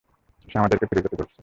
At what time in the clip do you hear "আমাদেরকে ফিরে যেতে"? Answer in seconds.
0.57-1.15